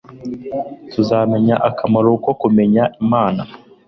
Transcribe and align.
tuzabona 0.91 1.53
akamaro 1.69 2.09
ko 2.23 2.31
kumenya 2.41 2.83
imana 3.03 3.41